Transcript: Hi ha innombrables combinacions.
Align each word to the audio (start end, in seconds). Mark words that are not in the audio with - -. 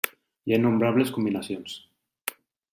Hi 0.49 0.55
ha 0.55 0.57
innombrables 0.59 1.13
combinacions. 1.19 1.77